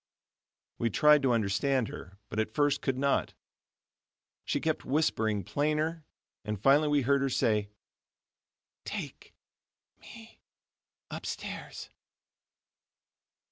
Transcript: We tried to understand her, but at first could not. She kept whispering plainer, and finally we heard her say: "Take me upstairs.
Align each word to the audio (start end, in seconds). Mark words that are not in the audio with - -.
We 0.79 0.89
tried 0.89 1.21
to 1.21 1.31
understand 1.31 1.87
her, 1.89 2.17
but 2.29 2.39
at 2.39 2.55
first 2.55 2.81
could 2.81 2.97
not. 2.97 3.35
She 4.45 4.59
kept 4.59 4.83
whispering 4.83 5.43
plainer, 5.43 6.05
and 6.43 6.59
finally 6.59 6.87
we 6.87 7.03
heard 7.03 7.21
her 7.21 7.29
say: 7.29 7.69
"Take 8.83 9.35
me 10.01 10.39
upstairs. 11.11 11.91